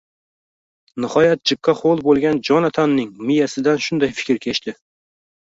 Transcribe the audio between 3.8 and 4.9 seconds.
shunday fikr kechdi: